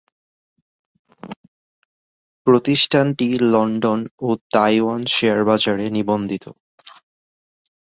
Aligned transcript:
প্রতিষ্ঠানটি 2.47 3.27
লন্ডন 3.53 3.99
ও 4.19 4.29
Taiwan 4.53 5.01
share 5.07 5.39
বাজারে 5.45 5.85
নিবন্ধিত। 5.89 6.45